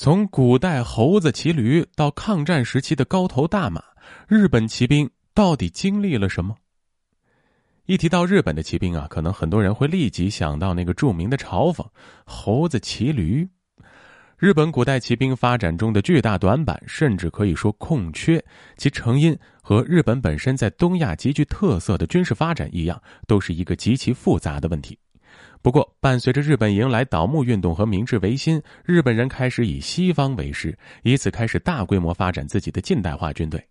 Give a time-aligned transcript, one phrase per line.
[0.00, 3.82] 从古代猴子骑驴到抗战时期的高头大马，
[4.28, 6.54] 日本骑兵到底经历了什么？
[7.84, 11.84] 一提到日本的骑兵啊，可能很多人会立即想到那个著名的嘲讽
[12.24, 13.48] “猴子骑驴”。
[14.38, 18.40] 日本古代骑兵发展中的巨大短板，甚至可以说空缺，
[18.76, 24.96] 其成因和日本本身在东亚极具特色的军事发展一样，都是一个极其复杂的问题。
[25.60, 33.62] 不过，伴随着日本迎来倒幕运动和明治维新，日本人开始以西方为师，以此开始大规模发展自己的近代化军队，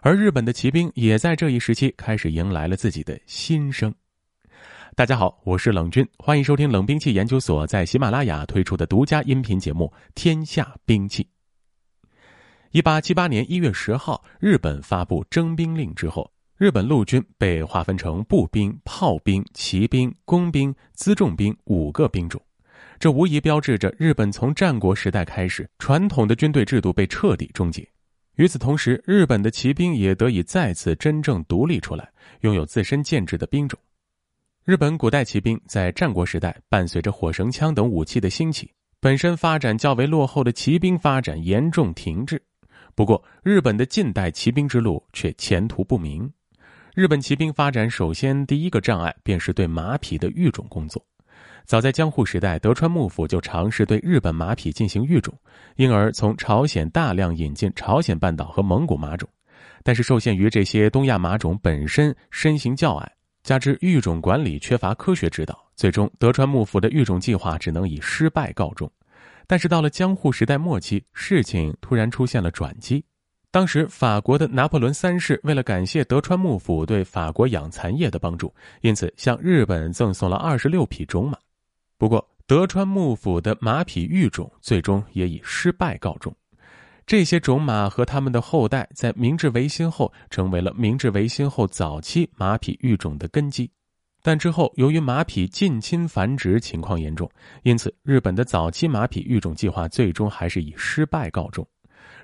[0.00, 3.94] 而日本的骑兵也在这一时期开始迎来了自己的新生。
[4.94, 11.22] 大家好，我是冷军，欢迎收听冷兵器研究所在喜马拉雅推出的独家音频节目《天下兵器》。
[12.70, 16.30] 一八七八年一月十号，日本发布征兵令之后。
[16.58, 22.40] 日本陆军被划分成步兵、炮兵、骑兵、工兵、辎重兵五个兵种，
[22.98, 27.86] 这无疑标志着日本从战国时代开始，传统的军队制度被彻底终结。
[28.36, 33.78] 与此同时，日本的骑兵也得以再次真正独立出来，拥有自身建制的兵种。
[34.64, 42.42] 日本古代骑兵在战国时代，伴随着火绳枪等武器的兴起，本身发展较为落后的骑兵发展严重停滞。
[42.94, 46.32] 不过，日本的近代骑兵之路却前途不明。
[46.96, 51.04] 日本骑兵发展首先第一个障碍便是对马匹的育种工作。
[51.66, 55.38] 早在江户时代，德川幕府就尝试对日本马匹进行育种，
[55.74, 59.28] 因而从朝鲜大量引进朝鲜半岛和蒙古马种。
[59.82, 68.90] 但是受限于这些东亚马种本身身形较矮，加之育种管理缺乏科学指导，最终德川幕府的育种计划只能以失败告终。
[69.46, 73.04] 但是到了江户时代末期，事情突然出现了转机。
[73.56, 81.38] 当时，法国的拿破仑三世为了感谢德川幕府对法国养蚕业的帮助，因此向日本赠送了二十六匹种马。
[81.96, 86.30] 不过，德川幕府的马匹育种最终也以失败告终。
[87.06, 93.70] 这些种马和他们的后代在明治维新后成为了明治维新后早期马匹育种的根基。
[94.22, 97.26] 但之后，由于马匹近亲繁殖情况严重，
[97.62, 101.66] 因此日本的早期马匹育种计划最终还是以失败告终。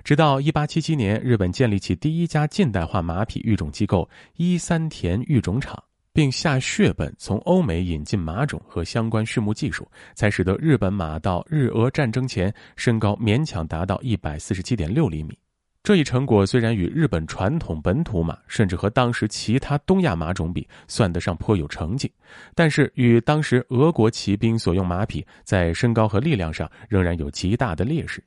[0.03, 5.81] 直到一八七七年，日本建立起第一家近代化马匹育种机构伊三田育种场，
[6.11, 15.37] 并下血本从欧美引进马种和相关畜牧技术，才使得日本马到日俄战争前身高勉强达到一百四十七点六厘米。
[15.83, 22.11] 这一成果虽然与日本传统本土马，甚至和当时其他东亚马种比，算得上颇有成绩，
[22.53, 28.21] 但是与当时俄国骑兵所用马匹在身高和力量上仍然有极大的劣势。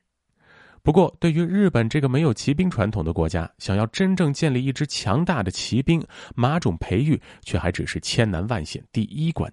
[0.83, 6.01] 不过，对于日本这个没有骑兵传统的国家，想要真正建立一支强大的骑兵，
[6.33, 9.51] 马种培育却还只是千难万险第一关。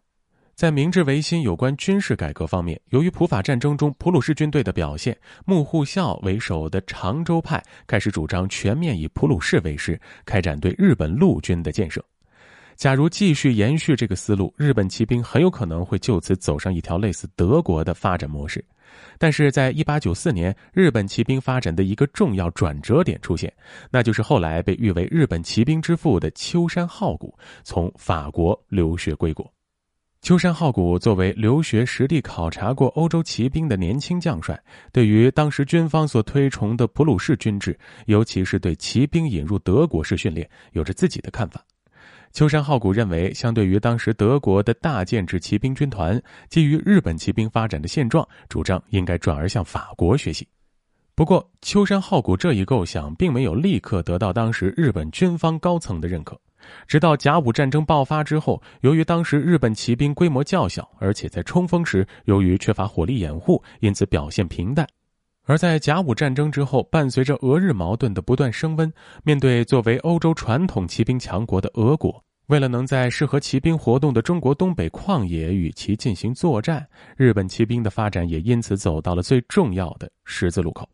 [0.54, 12.00] 在明治维新有关军事改革方面，由于普法战争中普鲁士军队的表现，幕户孝为首的长州派开始主张全面以普鲁士为师，开展对日本陆军的建设。
[12.76, 18.64] 假如继续延续这个思路，日本骑兵很有可能会就此走上一条类似德国的发展模式。
[19.18, 23.52] 但是在一八九四年，日本骑兵发展的一个重要转折点出现，
[23.90, 29.50] 那就是后来被誉为日本骑兵之父的秋山浩古从法国留学归国。
[30.22, 34.58] 秋山浩古作为留学实地考察过欧洲骑兵的年轻将帅，
[34.90, 41.62] 对于当时军方所推崇的普鲁士军制，尤其是对骑兵引入德国式训练，有着自己的看法。
[42.34, 50.44] 秋山浩古认为，相对于当时德国的大建制骑兵军团，基于日本骑兵发展的现状，主张应该转而向法国学习。
[51.14, 56.36] 不过，秋山浩古这一构想并没有立刻得到当时日本军方高层的认可。
[56.88, 64.84] 直到甲午战争爆发之后，由于当时日本骑兵规模较小，而且在冲锋时由于缺乏火力掩护，因此表现平淡。
[65.46, 68.90] 而在甲午战争之后，伴随着俄日矛盾的不断升温，
[69.22, 80.88] 面对作为欧洲传统骑兵强国的俄国，为了能在适合骑兵活动的中国东北旷野与其进行作战，日本骑兵的发展也因此走到了最重要的十字路口。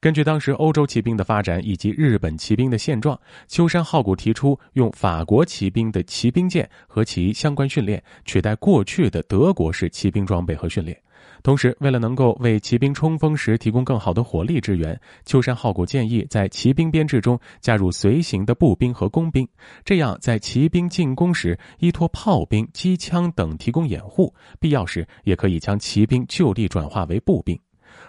[0.00, 3.18] 根据当时欧洲骑兵的发展以及日本骑兵的现状，
[3.48, 10.94] 秋山浩古提出用法国骑兵的骑兵舰和其相关训练取代过去的德国式骑兵装备和训练。
[11.42, 19.46] 同时，为了能够为骑兵冲锋时提供更好的火力支援，秋山浩古建议在骑兵编制中加入随行的步兵和工兵，
[19.84, 27.58] 这样在骑兵进攻时依托炮兵、机枪等提供掩护，必要时也可以将骑兵就地转化为步兵，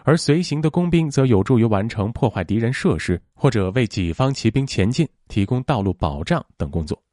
[0.04, 7.07] 而随行的工兵则有助于完成破坏敌人设施或者为己方骑兵前进提供道路保障等工作。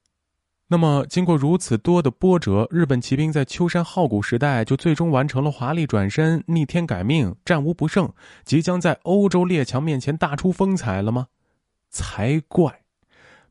[0.66, 8.10] 那么，经过如此多的波折，日本骑兵在秋山浩古时代就最终完成了华丽转身、逆天改命、战无不胜，
[8.44, 11.26] 即将在欧洲列强面前大出风采了吗？
[11.90, 12.80] 才怪！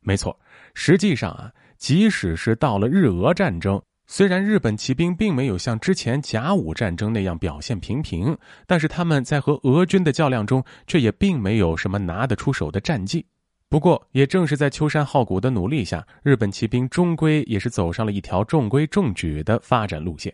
[0.01, 0.37] 没错，
[0.73, 13.23] 实际上啊，即使是到了日俄战争，虽然日本骑兵并没有像之前甲午战争那样表现平平，但是他们在和俄军的较量中，却也并没有什么拿得出手的战绩。
[13.73, 20.31] 不过，也正是在秋山浩古的努力下，日本骑兵终归也是走上了一条中规中矩的发展路线。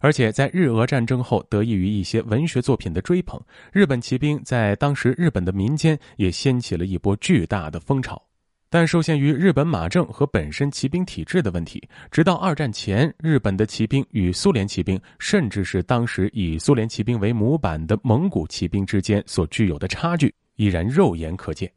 [0.00, 3.40] 而且，在日俄战争后，得益于一些文学作品的追捧，
[3.72, 8.20] 日本骑兵在当时日本的民间也掀起了一波巨大的风潮。
[8.68, 21.70] 但受限于日本马政和本身骑兵体制的问题，直到二战前，日本的骑兵与苏联骑兵，甚至是当时以苏联骑兵为模板的蒙古骑兵之间所具有的差距，依然肉眼可见。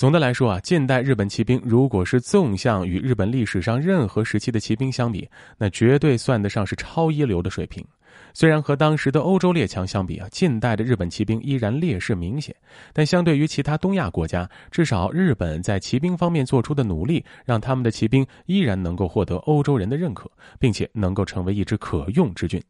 [0.00, 7.86] 总的来说啊，近代日本骑兵如果是纵向与日本历史上任何时期的骑兵相比，那绝对算得上是超一流的水平。
[8.32, 12.54] 虽然和当时的欧洲列强相比啊，近代的日本骑兵依然劣势明显，
[12.92, 22.62] 但相对于其他东亚国家，至少日本在骑兵方面做出的努力，让他们的骑兵依然能够获得欧洲人的认可，并且能够成为一支可用之军。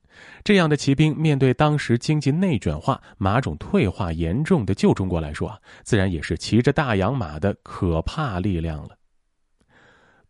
[0.42, 8.99] 这样的骑兵面对当时经济内卷化、马种退化严重的旧中国来说啊，自然也是骑着大洋马的可怕力量了。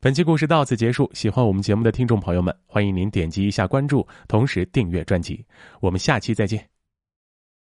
[0.03, 1.11] 本期故事到此结束。
[1.13, 5.45] 喜欢我们节目的听众朋友们，欢迎您点击一下关注，同时订阅专辑。
[5.79, 6.70] 我们下期再见。